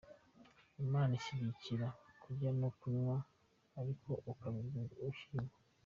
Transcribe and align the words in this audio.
Imana 0.83 1.11
ishyigikira 1.19 1.87
kurya 2.21 2.49
no 2.59 2.69
kunywa, 2.79 3.17
ariko 3.79 4.09
ukabirya 4.31 4.81
ushima. 5.11 5.51